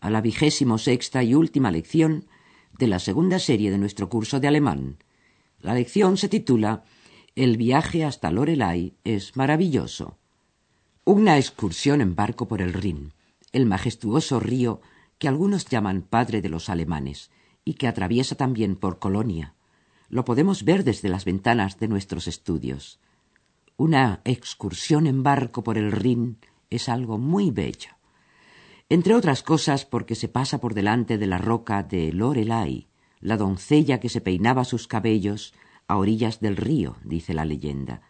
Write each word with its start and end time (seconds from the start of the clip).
a 0.00 0.10
la 0.10 0.20
vigésimo 0.20 0.78
sexta 0.78 1.22
y 1.22 1.34
última 1.34 1.70
lección 1.70 2.26
de 2.78 2.86
la 2.86 2.98
segunda 2.98 3.38
serie 3.38 3.70
de 3.70 3.78
nuestro 3.78 4.08
curso 4.08 4.40
de 4.40 4.48
alemán. 4.48 4.98
La 5.60 5.74
lección 5.74 6.16
se 6.16 6.28
titula 6.28 6.84
El 7.34 7.56
viaje 7.56 8.04
hasta 8.04 8.30
Lorelai 8.30 8.94
es 9.04 9.36
maravilloso. 9.36 10.18
Una 11.04 11.38
excursión 11.38 12.00
en 12.00 12.14
barco 12.14 12.48
por 12.48 12.60
el 12.60 12.72
Rin, 12.72 13.12
el 13.52 13.66
majestuoso 13.66 14.40
río 14.40 14.80
que 15.18 15.28
algunos 15.28 15.66
llaman 15.66 16.02
padre 16.02 16.42
de 16.42 16.48
los 16.48 16.68
alemanes 16.68 17.30
y 17.64 17.74
que 17.74 17.88
atraviesa 17.88 18.34
también 18.34 18.76
por 18.76 18.98
Colonia. 18.98 19.54
Lo 20.08 20.24
podemos 20.24 20.64
ver 20.64 20.84
desde 20.84 21.08
las 21.08 21.24
ventanas 21.24 21.78
de 21.78 21.88
nuestros 21.88 22.28
estudios. 22.28 23.00
Una 23.76 24.20
excursión 24.24 25.06
en 25.06 25.22
barco 25.22 25.62
por 25.62 25.78
el 25.78 25.92
Rin 25.92 26.38
es 26.70 26.88
algo 26.88 27.18
muy 27.18 27.50
bello. 27.50 27.95
Entre 28.88 29.14
otras 29.14 29.42
cosas 29.42 29.84
porque 29.84 30.14
se 30.14 30.28
pasa 30.28 30.58
por 30.58 30.74
delante 30.74 31.18
de 31.18 31.26
la 31.26 31.38
roca 31.38 31.82
de 31.82 32.12
Lorelai, 32.12 32.86
la 33.20 33.36
doncella 33.36 33.98
que 33.98 34.08
se 34.08 34.20
peinaba 34.20 34.64
sus 34.64 34.86
cabellos 34.86 35.54
a 35.88 35.96
orillas 35.96 36.40
del 36.40 36.56
río, 36.56 36.96
dice 37.04 37.34
la 37.34 37.44
leyenda, 37.44 38.02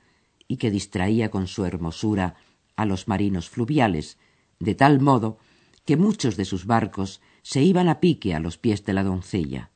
y 0.47 0.59
que 0.59 0.71
distraía 0.71 1.31
con 1.31 1.47
su 1.47 1.65
hermosura 1.65 2.37
a 2.77 2.85
los 2.85 3.09
marinos 3.09 3.49
fluviales, 3.49 4.19
de 4.59 4.75
tal 4.75 5.01
modo 5.01 5.39
que 5.87 5.97
muchos 5.97 6.37
de 6.37 6.45
sus 6.45 6.67
barcos 6.67 7.23
se 7.43 7.63
iban 7.63 7.89
a 7.89 8.01
pique 8.01 8.35
a 8.35 8.41
los 8.41 8.59
pies 8.59 8.85
de 8.85 8.93
la 8.93 9.03
doncella. 9.03 9.71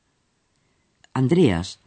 Andreas, 1.13 1.79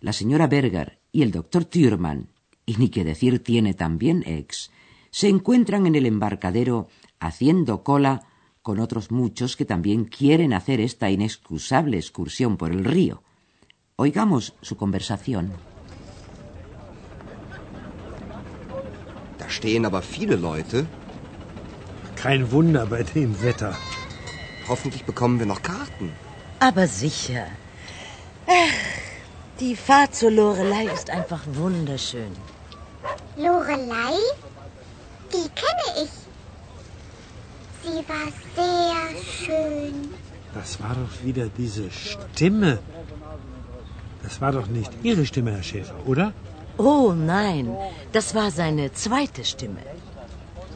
la 0.00 0.12
señora 0.12 0.46
Berger 0.46 0.98
y 1.10 1.22
el 1.22 1.30
doctor 1.30 1.64
Thürmann, 1.64 2.28
y 2.66 2.76
ni 2.76 2.90
que 2.90 3.04
decir 3.04 3.42
tiene 3.42 3.72
también 3.72 4.22
ex, 4.26 4.70
se 5.10 5.28
encuentran 5.28 5.86
en 5.86 5.94
el 5.94 6.04
embarcadero 6.04 6.88
haciendo 7.18 7.82
cola 7.82 8.27
con 8.68 8.80
otros 8.80 9.10
muchos 9.10 9.56
que 9.56 9.64
también 9.64 10.04
quieren 10.04 10.52
hacer 10.52 10.78
esta 10.78 11.08
inexcusable 11.08 11.96
excursión 11.96 12.58
por 12.58 12.70
el 12.70 12.84
río. 12.84 13.22
Oigamos 13.96 14.42
su 14.60 14.76
conversación. 14.76 15.44
Da 19.38 19.48
stehen 19.48 19.86
aber 19.86 20.02
viele 20.02 20.36
Leute. 20.36 20.86
Kein 22.22 22.42
Wunder 22.52 22.84
bei 22.84 23.02
dem 23.14 23.30
Wetter. 23.42 23.72
Hoffentlich 24.68 25.04
bekommen 25.10 25.38
wir 25.38 25.46
noch 25.46 25.62
Karten. 25.62 26.12
Aber 26.60 26.86
sicher. 26.86 27.46
Ach, 28.46 28.80
die 29.60 29.76
Fahrt 29.76 30.14
zur 30.14 30.32
Lorelei 30.32 30.84
ist 30.96 31.08
einfach 31.08 31.42
wunderschön. 31.54 32.32
Lorelei? 33.38 34.16
Die 35.32 35.48
kenne 35.62 35.88
ich. 36.04 36.17
Sie 37.88 38.04
war 38.08 38.28
sehr 38.58 39.22
schön. 39.36 39.94
Das 40.54 40.80
war 40.82 40.94
doch 40.94 41.24
wieder 41.24 41.46
diese 41.56 41.90
Stimme. 41.90 42.78
Das 44.22 44.40
war 44.40 44.52
doch 44.52 44.66
nicht 44.66 44.92
Ihre 45.02 45.24
Stimme, 45.24 45.52
Herr 45.52 45.62
Schäfer, 45.62 45.94
oder? 46.06 46.32
Oh 46.76 47.12
nein, 47.14 47.76
das 48.12 48.34
war 48.34 48.50
seine 48.50 48.92
zweite 48.92 49.44
Stimme. 49.44 49.82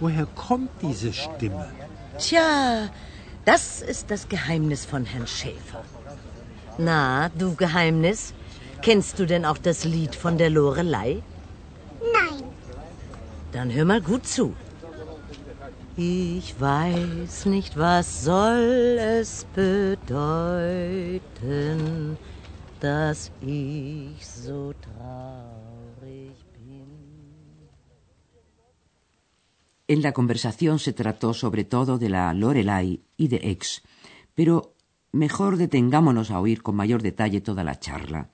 Woher 0.01 0.27
kommt 0.27 0.71
diese 0.81 1.13
Stimme? 1.13 1.67
Tja, 2.19 2.89
das 3.45 3.83
ist 3.83 4.11
das 4.11 4.29
Geheimnis 4.29 4.85
von 4.85 5.05
Herrn 5.05 5.27
Schäfer. 5.27 5.85
Na, 6.79 7.29
du 7.39 7.55
Geheimnis, 7.55 8.33
kennst 8.81 9.19
du 9.19 9.27
denn 9.27 9.45
auch 9.45 9.59
das 9.59 9.85
Lied 9.85 10.15
von 10.15 10.39
der 10.39 10.51
Lorelei? 10.51 11.23
Nein, 12.01 12.43
Dann 13.53 13.71
hör 13.73 13.85
mal 13.85 14.01
gut 14.01 14.27
zu. 14.27 14.55
Ich 15.97 16.59
weiß 16.59 17.45
nicht, 17.47 17.77
was 17.77 18.25
soll 18.25 18.97
es 18.99 19.47
bedeuten, 19.55 20.17
dass 22.81 23.31
ich 23.43 24.27
so 24.27 24.73
traurig 24.73 26.33
bin. 26.55 26.87
En 29.87 30.01
la 30.01 30.13
conversación 30.13 30.79
se 30.79 30.95
trató 30.95 31.35
sobre 31.35 31.65
todo 31.65 31.99
de 31.99 32.09
la 32.09 32.33
Lorelai 32.33 33.03
y 33.19 33.29
de 33.29 33.51
Ex, 33.51 33.83
pero 34.35 34.75
mejor 35.13 35.59
detengámonos 35.59 36.31
a 36.31 36.41
oír 36.41 36.63
con 36.63 36.75
mayor 36.75 37.03
detalle 37.03 37.43
toda 37.43 37.65
la 37.65 37.79
charla. 37.79 38.31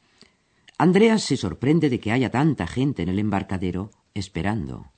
Andreas 0.78 1.24
se 1.24 1.36
sorprende 1.36 1.90
de 1.90 1.98
que 1.98 2.12
haya 2.12 2.30
tanta 2.30 2.68
gente 2.68 3.02
en 3.02 3.08
el 3.08 3.18
embarcadero 3.18 3.90
esperando. 4.14 4.92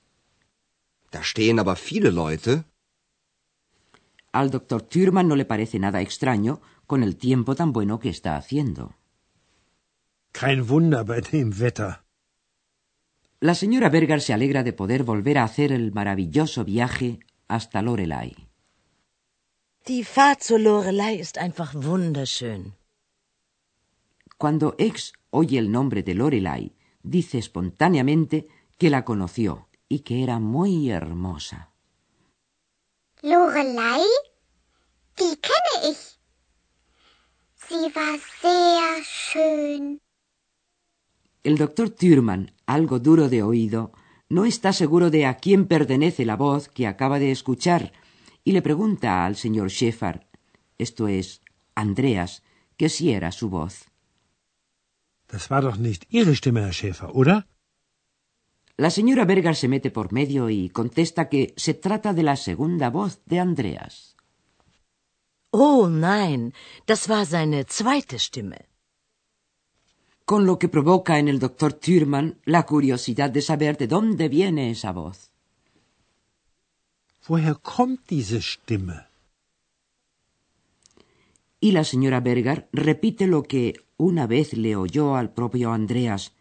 Da 1.11 1.23
stehen 1.23 1.59
aber 1.59 1.75
viele 1.75 2.09
Leute. 2.09 2.63
Al 4.31 4.49
doctor 4.49 4.81
Thürmann 4.87 5.27
no 5.27 5.35
le 5.35 5.45
parece 5.45 5.77
nada 5.77 5.99
extraño 6.01 6.61
con 6.87 7.03
el 7.03 7.17
tiempo 7.17 7.53
tan 7.53 7.73
bueno 7.73 7.99
que 7.99 8.09
está 8.09 8.37
haciendo. 8.37 8.95
Kein 10.31 10.69
Wunder 10.69 11.03
bei 11.03 11.19
dem 11.19 11.51
Wetter. 11.59 11.99
La 13.41 13.55
señora 13.55 13.89
Berger 13.89 14.21
se 14.21 14.33
alegra 14.33 14.63
de 14.63 14.71
poder 14.71 15.03
volver 15.03 15.37
a 15.37 15.43
hacer 15.43 15.73
el 15.73 15.91
maravilloso 15.91 16.63
viaje 16.63 17.19
hasta 17.49 17.81
Lorelai. 17.81 18.35
Die 19.87 20.05
Fahrt 20.05 20.43
zur 20.43 20.59
Lorelei 20.59 21.15
ist 21.15 21.37
einfach 21.37 21.73
wunderschön. 21.73 22.75
Cuando 24.37 24.75
Ex 24.77 25.11
oye 25.31 25.57
el 25.57 25.71
nombre 25.71 26.03
de 26.03 26.13
Lorelai, 26.13 26.75
dice 27.03 27.37
espontáneamente 27.39 28.47
que 28.77 28.89
la 28.89 29.03
conoció 29.03 29.67
y 29.91 29.99
que 30.05 30.23
era 30.23 30.39
muy 30.39 30.89
hermosa. 30.89 31.59
Lorelei? 33.21 34.05
Die 35.19 35.35
kenne 35.47 35.73
ich. 35.91 36.01
Sie 37.65 37.85
war 37.97 38.17
sehr 38.41 39.03
schön. 39.03 39.99
El 41.43 41.57
doctor 41.57 41.89
Thürmann, 41.89 42.53
algo 42.65 42.99
duro 42.99 43.27
de 43.27 43.43
oído, 43.43 43.91
no 44.29 44.45
está 44.45 44.71
seguro 44.71 45.09
de 45.09 45.25
a 45.25 45.33
quién 45.43 45.67
pertenece 45.67 46.23
la 46.23 46.37
voz 46.37 46.69
que 46.69 46.87
acaba 46.87 47.19
de 47.19 47.31
escuchar 47.31 47.91
y 48.45 48.53
le 48.53 48.61
pregunta 48.61 49.25
al 49.25 49.35
señor 49.35 49.69
Schäfer, 49.71 50.25
esto 50.77 51.09
es, 51.09 51.41
Andreas, 51.75 52.43
que 52.77 52.87
si 52.87 53.11
era 53.11 53.31
su 53.33 53.49
voz. 53.49 53.73
Das 55.27 55.49
war 55.49 55.61
doch 55.61 55.77
nicht 55.77 56.01
Ihre 56.09 56.33
Stimme, 56.35 56.61
Herr 56.61 56.73
Schäfer, 56.73 57.13
oder? 57.13 57.45
La 58.81 58.89
señora 58.89 59.25
Berger 59.25 59.55
se 59.55 59.67
mete 59.67 59.91
por 59.91 60.11
medio 60.11 60.49
y 60.49 60.69
contesta 60.69 61.29
que 61.29 61.53
se 61.55 61.75
trata 61.75 62.13
de 62.13 62.23
la 62.23 62.35
segunda 62.35 62.89
voz 62.89 63.21
de 63.27 63.37
Andreas. 63.39 64.15
Oh 65.51 65.87
nein, 65.87 66.55
das 66.87 67.07
war 67.07 67.27
seine 67.27 67.63
zweite 67.65 68.17
Stimme. 68.17 68.61
Con 70.25 70.47
lo 70.47 70.57
que 70.57 70.67
provoca 70.67 71.19
en 71.19 71.27
el 71.27 71.37
doctor 71.37 71.73
Thürmann 71.73 72.39
la 72.43 72.65
curiosidad 72.65 73.29
de 73.29 73.43
saber 73.43 73.77
de 73.77 73.85
dónde 73.85 74.29
viene 74.29 74.71
esa 74.71 74.91
voz. 74.91 75.29
Woher 77.27 77.57
kommt 77.61 78.09
diese 78.09 78.41
Stimme? 78.41 79.05
Y 81.59 81.73
la 81.73 81.83
señora 81.83 82.19
Berger 82.19 82.67
repite 82.73 83.27
lo 83.27 83.43
que 83.43 83.75
una 83.97 84.25
vez 84.25 84.53
le 84.53 84.75
oyó 84.75 85.15
al 85.17 85.29
propio 85.31 85.71
Andreas, 85.71 86.33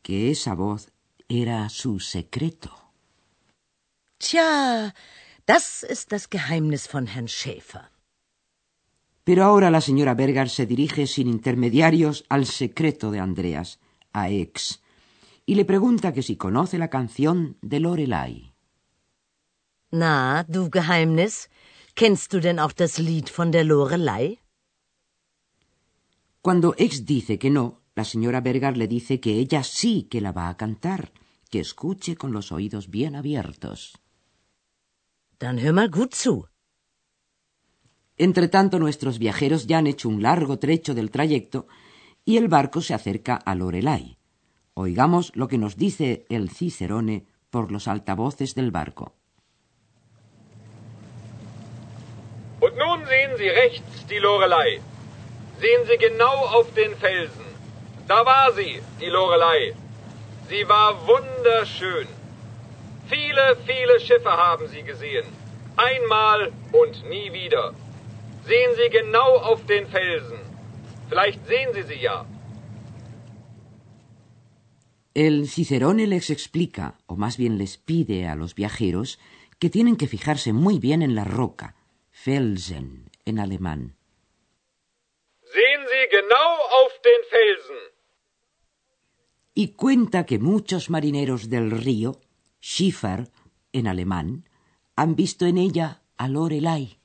que 0.00 0.30
esa 0.30 0.54
voz 0.54 0.91
era 1.40 1.68
su 1.68 1.98
secreto. 1.98 2.70
Tja, 4.18 4.94
das 5.46 5.82
ist 5.82 6.12
das 6.12 6.28
Geheimnis 6.28 6.86
von 6.86 7.06
Herrn 7.06 7.28
Schäfer. 7.28 7.90
Pero 9.24 9.44
ahora 9.44 9.70
la 9.70 9.80
señora 9.80 10.14
Berger 10.14 10.48
se 10.48 10.66
dirige 10.66 11.06
sin 11.06 11.28
intermediarios 11.28 12.24
al 12.28 12.44
secreto 12.46 13.10
de 13.10 13.20
Andreas, 13.20 13.78
a 14.12 14.30
Ex, 14.30 14.82
y 15.46 15.54
le 15.54 15.64
pregunta 15.64 16.12
que 16.12 16.22
si 16.22 16.36
conoce 16.36 16.76
la 16.78 16.88
canción 16.88 17.56
de 17.62 17.80
Lorelai. 17.80 18.52
Na, 19.90 20.44
du 20.48 20.70
Geheimnis, 20.70 21.48
kennst 21.94 22.32
du 22.32 22.40
denn 22.40 22.58
auch 22.58 22.72
das 22.72 22.98
Lied 22.98 23.28
von 23.28 23.52
der 23.52 23.64
Lorelei? 23.64 24.38
Cuando 26.40 26.74
Ex 26.76 27.04
dice 27.06 27.38
que 27.38 27.50
no, 27.50 27.82
la 27.94 28.04
señora 28.04 28.40
Berger 28.40 28.76
le 28.76 28.88
dice 28.88 29.20
que 29.20 29.38
ella 29.38 29.62
sí 29.62 30.08
que 30.10 30.20
la 30.20 30.32
va 30.32 30.48
a 30.48 30.56
cantar, 30.56 31.12
que 31.52 31.60
escuche 31.60 32.16
con 32.16 32.32
los 32.32 32.50
oídos 32.50 32.88
bien 32.88 33.14
abiertos. 33.14 33.98
Dann 35.38 35.58
hör 35.58 35.74
mal 35.74 35.90
gut 35.90 36.14
zu. 36.14 36.48
Entretanto, 38.16 38.78
nuestros 38.78 39.18
viajeros 39.18 39.66
ya 39.66 39.76
han 39.78 39.86
hecho 39.86 40.08
un 40.08 40.22
largo 40.22 40.58
trecho 40.58 40.94
del 40.94 41.10
trayecto 41.10 41.66
y 42.24 42.38
el 42.38 42.48
barco 42.48 42.80
se 42.80 42.94
acerca 42.94 43.34
a 43.36 43.54
Lorelai. 43.54 44.16
Oigamos 44.72 45.30
lo 45.34 45.46
que 45.48 45.58
nos 45.58 45.76
dice 45.76 46.24
el 46.30 46.48
Cicerone 46.48 47.26
por 47.50 47.70
los 47.70 47.86
altavoces 47.86 48.54
del 48.54 48.70
barco. 48.70 49.14
Und 52.60 52.76
nun 52.78 53.04
sehen 53.06 53.36
Sie 53.36 53.50
rechts 53.50 54.06
die 54.08 54.20
Lorelei. 54.20 54.80
Sehen 55.60 55.82
Sie 55.86 55.98
genau 55.98 56.36
auf 56.56 56.72
den 56.74 56.94
Felsen. 56.96 57.44
Da 58.06 58.24
war 58.24 58.52
sie, 58.52 58.80
die 59.00 59.10
Lorelei. 59.10 59.74
Sie 60.48 60.68
war 60.68 61.06
wunderschön. 61.06 62.08
Viele, 63.08 63.56
viele 63.66 64.00
Schiffe 64.00 64.30
haben 64.30 64.68
Sie 64.68 64.82
gesehen. 64.82 65.26
Einmal 65.76 66.52
und 66.72 67.08
nie 67.08 67.32
wieder. 67.32 67.74
Sehen 68.44 68.72
Sie 68.76 68.90
genau 68.90 69.36
auf 69.50 69.64
den 69.66 69.86
Felsen. 69.86 70.40
Vielleicht 71.08 71.46
sehen 71.46 71.70
Sie 71.74 71.82
sie 71.82 72.00
ja. 72.00 72.26
El 75.14 75.46
Cicerone 75.46 76.06
les 76.06 76.30
explica, 76.30 76.94
o 77.06 77.16
más 77.16 77.36
bien 77.36 77.58
les 77.58 77.76
pide 77.76 78.28
a 78.28 78.34
los 78.34 78.54
viajeros, 78.54 79.18
que 79.58 79.68
tienen 79.68 79.96
que 79.96 80.08
fijarse 80.08 80.54
muy 80.54 80.78
bien 80.78 81.02
en 81.02 81.14
la 81.14 81.24
roca, 81.24 81.76
Felsen 82.10 83.10
en 83.26 83.38
alemán. 83.38 83.94
Sehen 85.42 85.82
Sie 85.92 86.16
genau 86.16 86.50
auf 86.80 86.92
den 87.04 87.22
Felsen. 87.28 87.91
Y 89.54 89.68
cuenta 89.68 90.24
que 90.24 90.38
muchos 90.38 90.88
marineros 90.88 91.50
del 91.50 91.70
río, 91.70 92.20
Schiffer 92.60 93.30
en 93.72 93.86
alemán, 93.86 94.48
han 94.96 95.14
visto 95.16 95.46
en 95.46 95.58
ella 95.58 96.02
a 96.16 96.28
Lorelei. 96.28 96.98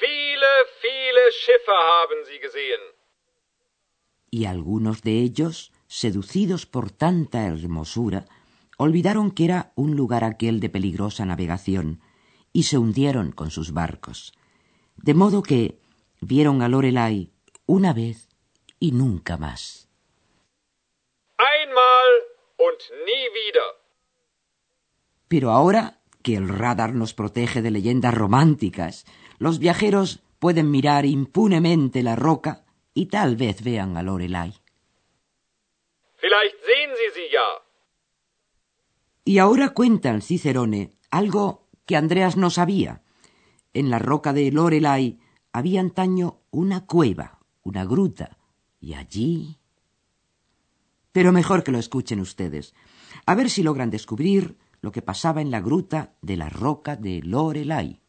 Viele, 0.00 0.52
viele 0.82 1.20
Schiffe 1.30 1.70
haben 1.70 2.24
Sie 2.26 2.38
gesehen. 2.40 2.80
Y 4.30 4.44
algunos 4.46 5.02
de 5.02 5.20
ellos, 5.20 5.72
seducidos 5.86 6.66
por 6.66 6.90
tanta 6.90 7.46
hermosura, 7.46 8.26
olvidaron 8.78 9.30
que 9.30 9.44
era 9.44 9.72
un 9.74 9.96
lugar 9.96 10.24
aquel 10.24 10.60
de 10.60 10.70
peligrosa 10.70 11.26
navegación 11.26 12.00
y 12.52 12.62
se 12.62 12.78
hundieron 12.78 13.32
con 13.32 13.50
sus 13.50 13.72
barcos. 13.72 14.32
De 14.96 15.14
modo 15.14 15.42
que 15.42 15.78
vieron 16.20 16.62
a 16.62 16.68
Lorelai 16.68 17.30
una 17.66 17.92
vez 17.92 18.28
y 18.78 18.92
nunca 18.92 19.36
más. 19.36 19.89
Nie 23.06 23.28
wieder. 23.30 23.70
Pero 25.28 25.50
ahora 25.50 26.00
que 26.22 26.36
el 26.36 26.48
radar 26.48 26.94
nos 26.94 27.14
protege 27.14 27.62
de 27.62 27.70
leyendas 27.70 28.14
románticas, 28.14 29.06
los 29.38 29.58
viajeros 29.58 30.20
pueden 30.38 30.70
mirar 30.70 31.06
impunemente 31.06 32.02
la 32.02 32.16
roca 32.16 32.64
y 32.94 33.06
tal 33.06 33.36
vez 33.36 33.62
vean 33.62 33.96
a 33.96 34.02
Lorelai. 34.02 34.52
Vielleicht 36.16 36.56
sehen 36.64 36.90
Sie 36.96 37.10
sie 37.14 37.30
ja. 37.30 37.64
Y 39.24 39.38
ahora 39.38 39.70
cuenta 39.70 40.10
el 40.10 40.22
Cicerone 40.22 40.90
algo 41.10 41.68
que 41.86 41.96
Andreas 41.96 42.36
no 42.36 42.50
sabía. 42.50 43.02
En 43.72 43.90
la 43.90 43.98
roca 43.98 44.32
de 44.32 44.50
Lorelai 44.50 45.20
había 45.52 45.80
antaño 45.80 46.40
una 46.50 46.86
cueva, 46.86 47.38
una 47.62 47.84
gruta, 47.84 48.38
y 48.80 48.94
allí. 48.94 49.59
Pero 51.12 51.32
mejor 51.32 51.64
que 51.64 51.72
lo 51.72 51.78
escuchen 51.78 52.20
ustedes, 52.20 52.74
a 53.26 53.34
ver 53.34 53.50
si 53.50 53.62
logran 53.62 53.90
descubrir 53.90 54.56
lo 54.80 54.92
que 54.92 55.02
pasaba 55.02 55.40
en 55.40 55.50
la 55.50 55.60
gruta 55.60 56.12
de 56.22 56.36
la 56.36 56.48
roca 56.48 56.96
de 56.96 57.20
Lorelai. 57.22 58.00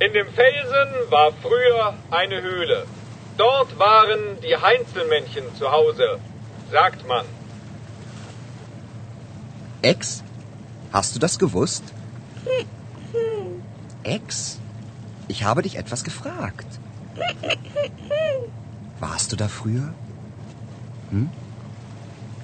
In 0.00 0.12
dem 0.14 0.28
Felsen 0.28 0.88
war 1.10 1.30
früher 1.42 1.94
eine 2.10 2.40
Höhle. 2.40 2.86
Dort 3.36 3.78
waren 3.78 4.40
die 4.42 4.56
Heinzelmännchen 4.56 5.44
zu 5.58 5.70
Hause, 5.70 6.18
sagt 6.70 7.06
man. 7.06 7.26
Ex? 9.82 10.22
Hast 10.92 11.14
du 11.14 11.18
das 11.18 11.38
gewusst? 11.38 11.84
Ex? 14.02 14.58
Ich 15.28 15.44
habe 15.44 15.62
dich 15.62 15.76
etwas 15.76 16.02
gefragt. 16.02 16.66
Warst 19.00 19.32
du 19.32 19.36
da 19.36 19.48
früher? 19.48 19.94
Hm? 21.10 21.30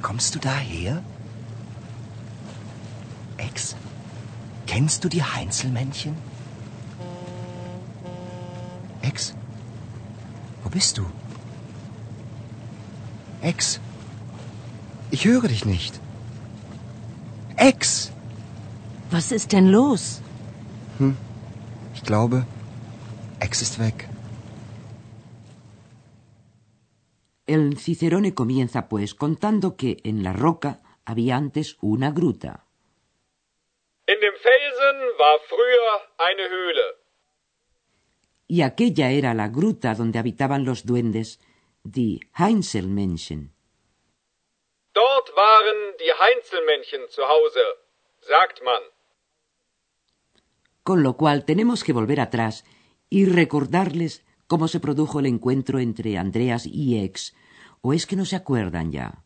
Kommst 0.03 0.35
du 0.35 0.39
daher? 0.39 1.03
Ex? 3.37 3.77
Kennst 4.67 5.05
du 5.05 5.09
die 5.09 5.23
Heinzelmännchen? 5.23 6.17
Ex? 9.03 9.35
Wo 10.65 10.71
bist 10.71 10.99
du? 10.99 11.07
Ex? 13.43 13.81
Ich 15.11 15.25
höre 15.25 15.49
dich 15.49 15.65
nicht. 15.65 16.01
Ex! 17.57 18.11
Was 19.11 19.31
ist 19.31 19.53
denn 19.53 19.69
los? 19.69 20.21
Ich 21.95 22.03
glaube, 22.03 22.47
Ex 23.39 23.63
ist 23.63 23.79
weg. 23.79 24.09
El 27.47 27.79
Cicerone 27.79 28.35
comienza 28.35 28.89
pues 28.89 29.15
contando 29.15 29.77
que 29.77 29.99
en 30.03 30.25
la 30.25 30.33
roca 30.33 30.83
había 31.05 31.37
antes 31.37 31.77
una 31.81 32.11
gruta. 32.11 32.67
In 34.09 34.19
dem 34.21 34.35
Felsen 34.35 34.97
war 35.19 35.39
früher 35.49 36.01
eine 36.19 36.49
Höhle. 36.49 36.87
Y 38.49 38.63
aquella 38.63 39.11
era 39.11 39.33
la 39.35 39.49
gruta 39.49 39.95
donde 39.95 40.19
habitaban 40.19 40.65
los 40.65 40.87
duendes, 40.87 41.41
die 41.85 42.21
Heinzelmännchen. 42.35 43.53
Dort 44.93 45.31
waren 45.37 45.95
die 46.01 46.13
Heinzelmännchen 46.13 47.09
zu 47.11 47.23
Hause, 47.23 47.65
sagt 48.23 48.63
man. 48.65 48.83
Con 50.83 51.05
lo 51.05 51.17
cual 51.17 51.45
tenemos 51.45 51.85
que 51.85 51.93
volver 51.93 52.21
atrás 52.21 52.65
y 53.09 53.27
recordarles 53.27 54.26
cómo 54.47 54.69
se 54.69 54.81
produjo 54.81 55.21
el 55.21 55.27
encuentro 55.27 55.79
entre 55.79 56.19
Andreas 56.19 56.67
y 56.67 56.99
Ex, 56.99 57.35
o 57.81 57.93
es 57.93 58.07
que 58.07 58.17
no 58.17 58.25
se 58.25 58.37
acuerdan 58.37 58.93
ya. 58.93 59.25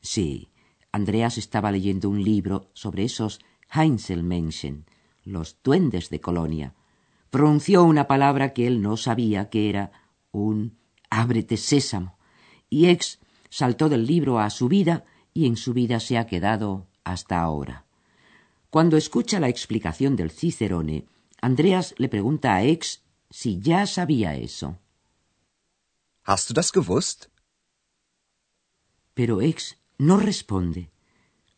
Sí, 0.00 0.48
Andreas 0.92 1.38
estaba 1.38 1.70
leyendo 1.70 2.08
un 2.08 2.22
libro 2.22 2.70
sobre 2.72 3.04
esos 3.04 3.40
Heinzelmännchen, 3.72 4.86
los 5.24 5.58
duendes 5.62 6.10
de 6.10 6.20
Colonia. 6.20 6.74
Pronunció 7.30 7.84
una 7.84 8.06
palabra 8.06 8.52
que 8.52 8.66
él 8.66 8.82
no 8.82 8.96
sabía 8.96 9.50
que 9.50 9.68
era 9.68 9.92
un 10.32 10.78
ábrete 11.10 11.56
sésamo, 11.56 12.18
y 12.68 12.86
Ex 12.86 13.20
saltó 13.48 13.88
del 13.88 14.06
libro 14.06 14.38
a 14.38 14.50
su 14.50 14.68
vida 14.68 15.04
y 15.34 15.46
en 15.46 15.56
su 15.56 15.72
vida 15.74 16.00
se 16.00 16.18
ha 16.18 16.26
quedado 16.26 16.86
hasta 17.04 17.40
ahora. 17.40 17.84
Cuando 18.70 18.96
escucha 18.96 19.40
la 19.40 19.48
explicación 19.48 20.16
del 20.16 20.30
Cicerone, 20.30 21.06
Andreas 21.40 21.94
le 21.98 22.08
pregunta 22.08 22.54
a 22.54 22.64
Ex 22.64 23.02
si 23.30 23.60
ya 23.60 23.86
sabía 23.86 24.34
eso. 24.34 24.78
Hast 26.24 26.50
du 26.50 26.54
das 26.54 26.72
gewusst? 26.72 27.30
Pero 29.14 29.40
Ex 29.40 29.76
no 29.98 30.16
responde. 30.16 30.90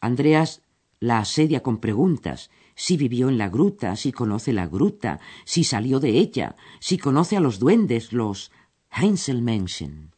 Andreas 0.00 0.60
la 1.00 1.18
asedia 1.18 1.62
con 1.62 1.78
preguntas, 1.78 2.50
si 2.74 2.96
vivió 2.96 3.28
en 3.28 3.36
la 3.36 3.48
gruta, 3.48 3.96
si 3.96 4.12
conoce 4.12 4.52
la 4.52 4.66
gruta, 4.66 5.20
si 5.44 5.64
salió 5.64 6.00
de 6.00 6.10
ella, 6.18 6.56
si 6.80 6.96
conoce 6.98 7.36
a 7.36 7.40
los 7.40 7.58
duendes, 7.58 8.12
los 8.12 8.50
Heinzelmännchen. 8.90 10.12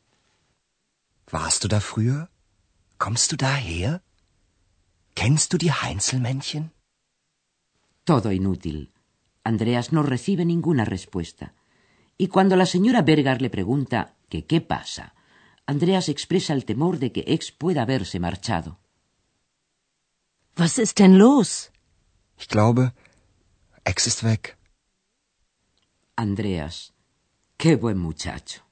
Warst 1.33 1.65
du 1.65 1.69
da 1.69 1.81
früher? 1.81 2.29
Kommst 2.99 3.33
du 3.33 3.37
daher? 3.37 4.03
Kennst 5.15 5.53
du 5.53 5.59
die 5.59 5.73
Heinzelmännchen? 5.73 6.73
Todo 8.05 8.31
inútil. 8.31 8.94
Andreas 9.45 9.93
no 9.93 10.03
recibe 10.03 10.45
ninguna 10.45 10.85
respuesta. 10.85 11.55
Y 12.17 12.29
cuando 12.29 12.57
la 12.57 12.67
señora 12.67 13.03
Bergar 13.03 13.43
le 13.43 13.51
pregunta 13.51 14.17
que 14.31 14.47
qué 14.47 14.61
pasa, 14.61 15.15
Andreas 15.67 16.09
expresa 16.09 16.55
el 16.55 16.65
temor 16.65 16.99
de 16.99 17.13
que 17.13 17.25
Ex 17.27 17.53
pueda 17.53 17.83
haberse 17.83 18.19
marchado. 18.19 18.79
Was 20.59 20.79
ist 20.79 20.99
denn 20.99 21.19
los? 21.19 21.71
Ich 22.39 22.49
glaube, 22.49 22.95
Ex 23.85 24.07
ist 24.07 24.23
weg. 24.23 24.57
Andreas, 26.17 26.95
qué 27.57 27.77
buen 27.77 27.99
muchacho. 27.99 28.63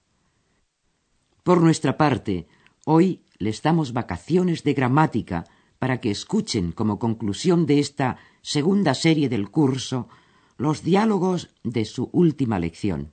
Por 1.43 1.61
nuestra 1.61 1.97
parte, 1.97 2.47
hoy 2.87 3.25
les 3.39 3.63
damos 3.63 3.93
vacaciones 3.93 4.63
de 4.63 4.75
gramática 4.75 5.45
para 5.81 6.01
que 6.01 6.13
escuchen 6.13 6.71
como 6.71 7.01
conclusión 7.01 7.67
de 7.67 7.81
esta 7.81 8.17
segunda 8.43 8.95
serie 8.95 9.29
del 9.29 9.51
curso 9.51 10.09
los 10.57 10.83
diálogos 10.83 11.51
de 11.63 11.85
su 11.85 12.11
última 12.13 12.59
lección. 12.59 13.13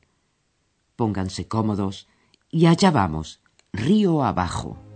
Pónganse 0.96 1.48
cómodos 1.48 2.08
y 2.52 2.66
allá 2.66 2.92
vamos, 2.92 3.42
río 3.72 4.24
abajo. 4.24 4.89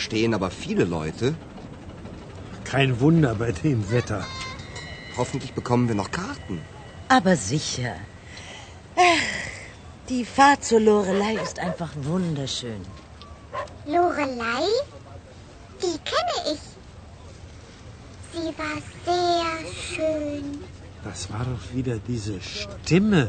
Stehen 0.00 0.34
aber 0.34 0.50
viele 0.50 0.84
Leute. 0.84 1.34
Kein 2.64 3.00
Wunder 3.00 3.34
bei 3.34 3.52
dem 3.52 3.90
Wetter. 3.90 4.26
Hoffentlich 5.16 5.52
bekommen 5.54 5.88
wir 5.88 5.94
noch 5.94 6.10
Karten. 6.10 6.60
Aber 7.08 7.36
sicher. 7.36 7.94
Ach, 8.96 9.50
die 10.08 10.24
Fahrt 10.24 10.64
zur 10.64 10.80
Lorelei 10.80 11.34
ist 11.42 11.58
einfach 11.58 11.92
wunderschön. 11.96 12.82
Lorelei? 13.86 14.66
Die 15.82 15.98
kenne 16.10 16.54
ich. 16.54 16.60
Sie 18.32 18.52
war 18.62 18.76
sehr 19.04 19.72
schön. 19.88 20.58
Das 21.02 21.32
war 21.32 21.44
doch 21.44 21.74
wieder 21.74 21.96
diese 22.06 22.40
Stimme. 22.40 23.28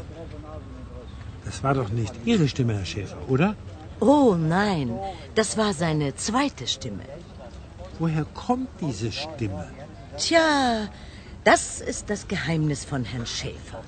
Das 1.44 1.62
war 1.64 1.74
doch 1.74 1.88
nicht 1.88 2.14
Ihre 2.24 2.46
Stimme, 2.48 2.74
Herr 2.74 2.84
Schäfer, 2.84 3.18
oder? 3.28 3.56
Oh 4.00 4.34
nein, 4.34 4.98
das 5.34 5.56
war 5.56 5.72
seine 5.74 6.14
zweite 6.14 6.66
Stimme. 6.66 7.04
Woher 7.98 8.24
kommt 8.24 8.70
diese 8.80 9.12
Stimme? 9.12 9.66
Tja, 10.16 10.88
das 11.44 11.80
ist 11.80 12.10
das 12.10 12.28
Geheimnis 12.28 12.84
von 12.84 13.04
Herrn 13.04 13.26
Schäfer. 13.26 13.82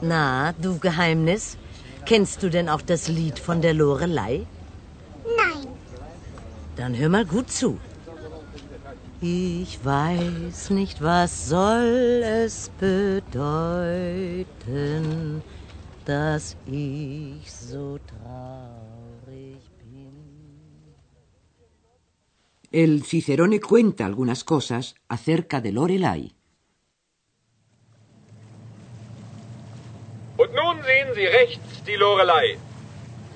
Na, 0.00 0.52
du 0.52 0.78
Geheimnis, 0.78 1.56
kennst 2.04 2.42
du 2.42 2.50
denn 2.50 2.68
auch 2.68 2.82
das 2.82 3.08
Lied 3.08 3.38
von 3.38 3.60
der 3.62 3.74
Lorelei? 3.74 4.46
Nein, 5.24 5.66
Dann 6.76 6.96
hör 6.96 7.08
mal 7.08 7.24
gut 7.24 7.50
zu. 7.50 7.78
Ich 9.20 9.84
weiß 9.84 10.70
nicht, 10.70 11.02
was 11.02 11.48
soll 11.48 12.22
es 12.22 12.70
bedeuten, 12.78 13.32
dass 16.04 16.56
ich 16.66 17.50
so 17.50 17.98
traurig 18.06 18.85
El 22.78 23.04
Cicerone 23.04 23.58
cuenta 23.58 24.04
algunas 24.04 24.44
cosas 24.44 24.96
acerca 25.08 25.62
de 25.62 25.72
Lorelai. 25.72 26.34
Und 30.36 30.52
nun 30.52 30.82
sehen 30.84 31.08
Sie 31.14 31.24
rechts 31.24 31.84
die 31.86 31.96
Lorelei. 31.96 32.58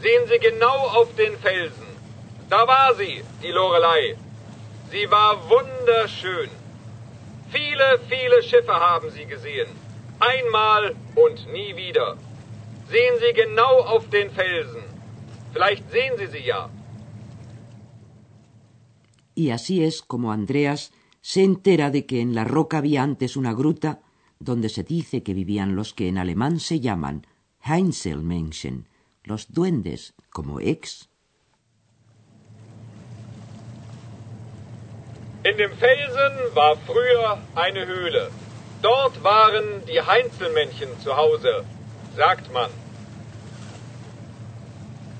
Sehen 0.03 0.29
Sie 0.29 0.39
genau 0.41 0.79
auf 0.99 1.15
den 1.17 1.39
Felsen. 1.39 1.89
Da 2.51 2.69
war 2.69 2.95
sie, 2.95 3.25
die 3.43 3.51
Lorelei. 3.51 4.15
Sie 4.91 5.11
war 5.11 5.33
wunderschön. 5.49 6.51
Viele, 7.51 7.99
viele 8.11 8.43
Schiffe 8.43 8.75
haben 8.75 9.09
Sie 9.11 9.25
gesehen. 9.25 9.71
Einmal 10.19 10.95
und 11.15 11.51
nie 11.51 11.75
wieder. 11.77 12.19
Sehen 12.91 13.17
Sie 13.21 13.33
genau 13.33 13.75
auf 13.95 14.11
den 14.11 14.31
Felsen. 14.33 14.85
Vielleicht 15.55 15.91
sehen 15.91 16.19
Sie 16.19 16.27
sie 16.27 16.45
ja. 16.45 16.69
Y 19.41 19.53
así 19.53 19.83
es 19.83 20.03
como 20.03 20.33
Andreas 20.33 20.93
se 21.23 21.43
entera 21.43 21.89
de 21.91 22.05
que 22.05 22.21
en 22.21 22.35
la 22.35 22.45
roca 22.45 22.77
había 22.77 23.03
antes 23.03 23.39
una 23.39 23.55
gruta 23.55 24.01
donde 24.39 24.69
se 24.69 24.83
dice 24.83 25.23
que 25.23 25.33
vivían 25.33 25.77
los 25.77 25.95
que 25.95 26.09
en 26.09 26.19
alemán 26.19 26.61
se 26.61 26.79
llaman 26.79 27.27
Heinzelmenschen, 27.63 28.87
los 29.25 29.51
duendes, 29.51 30.13
como 30.29 30.61
ex. 30.61 31.09
In 35.43 35.57
dem 35.57 35.73
Felsen 35.85 36.35
war 36.55 36.77
früher 36.91 37.39
eine 37.55 37.87
Höhle. 37.87 38.31
Dort 38.83 39.25
waren 39.25 39.87
die 39.87 40.03
Heinzelmännchen 40.03 40.91
zu 41.03 41.17
Hause, 41.17 41.65
sagt 42.15 42.53
man. 42.53 42.71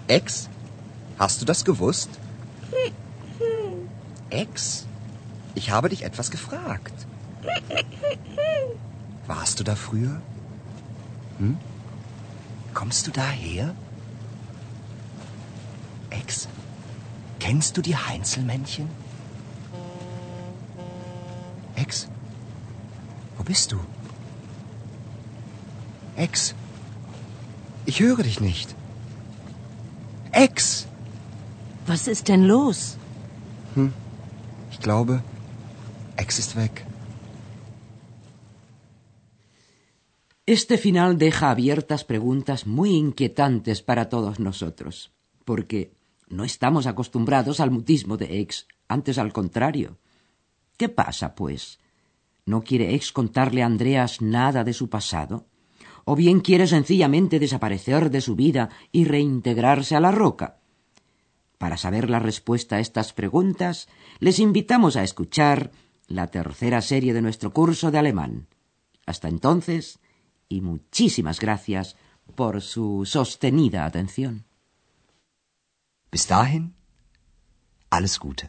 Ex? 0.09 0.51
Hast 1.19 1.41
du 1.41 1.47
das 1.47 1.65
gewusst? 1.65 2.11
Ex? 4.31 4.87
Ich 5.55 5.71
habe 5.71 5.89
dich 5.89 6.05
etwas 6.05 6.31
gefragt. 6.31 7.07
Warst 9.27 9.61
du 9.61 9.65
da 9.65 9.75
früher? 9.75 10.21
Hm? 11.39 11.59
Kommst 12.75 13.07
du 13.07 13.11
daher? 13.11 13.75
Ex? 16.11 16.49
Kennst 17.41 17.77
du 17.77 17.83
die 17.83 17.97
Heinzelmännchen? 17.97 18.89
Ex? 21.75 22.09
Wo 23.37 23.43
bist 23.43 23.73
du? 23.73 23.81
Ex? 26.17 26.55
Ich 27.87 28.01
höre 28.01 28.23
dich 28.23 28.41
nicht. 28.41 28.75
Ex! 30.33 30.87
Was 31.87 32.07
ist 32.07 32.29
denn 32.29 32.45
los? 32.45 32.99
Ich 34.81 34.85
glaube, 34.85 35.21
Ex 36.17 36.57
weg. 36.57 36.87
Este 40.47 40.79
final 40.79 41.19
deja 41.19 41.51
abiertas 41.51 42.05
preguntas 42.05 42.67
muy 42.67 42.97
inquietantes 42.97 43.83
para 43.83 44.09
todos 44.09 44.41
nosotros, 44.41 45.13
porque 45.45 45.93
no 46.29 46.45
estamos 46.45 46.87
acostumbrados 46.87 47.61
al 47.61 47.71
mutismo 47.71 48.17
de 48.17 48.41
ex, 48.41 48.69
antes 48.89 49.19
al 49.19 49.35
contrario. 49.35 49.99
¿Qué 50.79 50.89
pasa, 50.89 51.35
pues? 51.35 51.79
¿No 52.47 52.63
quiere 52.63 52.95
ex 52.95 53.13
contarle 53.13 53.63
a 53.63 53.67
Andreas 53.67 54.23
nada 54.23 54.65
de 54.65 54.73
su 54.73 54.89
pasado? 54.89 55.47
¿O 56.07 56.17
bien 56.17 56.41
quiere 56.41 56.67
sencillamente 56.67 57.39
desaparecer 57.39 58.11
de 58.11 58.23
su 58.23 58.35
vida 58.35 58.71
y 58.93 59.05
reintegrarse 59.05 59.95
a 59.95 60.01
la 60.01 60.11
roca? 60.11 60.60
Para 61.61 61.77
saber 61.77 62.09
la 62.09 62.21
respuesta 62.21 62.77
a 62.77 62.81
estas 62.81 63.13
preguntas, 63.13 63.87
les 64.19 64.39
invitamos 64.39 64.97
a 64.97 65.03
escuchar 65.03 65.73
la 66.07 66.29
tercera 66.29 66.81
serie 66.81 67.13
de 67.13 67.21
nuestro 67.21 67.53
curso 67.53 67.91
de 67.91 67.99
alemán. 67.99 68.47
Hasta 69.05 69.29
entonces, 69.29 69.99
y 70.49 70.63
muchísimas 70.63 71.39
gracias 71.39 71.97
por 72.35 72.63
su 72.63 73.05
sostenida 73.05 73.85
atención. 73.85 74.47
Bis 76.11 76.27
dahin, 76.27 76.73
alles 77.91 78.19
Gute. 78.19 78.49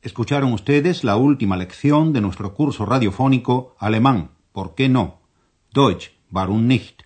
Escucharon 0.00 0.52
ustedes 0.52 1.02
la 1.02 1.16
última 1.16 1.56
lección 1.56 2.12
de 2.12 2.20
nuestro 2.20 2.54
curso 2.54 2.86
radiofónico 2.86 3.74
Alemán, 3.80 4.30
¿por 4.52 4.76
qué 4.76 4.88
no? 4.88 5.18
Deutsch, 5.74 6.12
warum 6.30 6.68
nicht? 6.68 7.02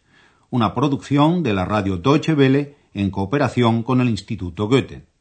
Una 0.51 0.75
producción 0.75 1.43
de 1.43 1.55
la 1.55 1.65
radio 1.65 1.97
Deutsche 1.97 2.35
Welle 2.35 2.82
en 2.95 3.11
cooperación 3.11 3.83
con 3.83 4.01
el 4.01 4.09
Instituto 4.09 4.69
Goethe. 4.69 5.12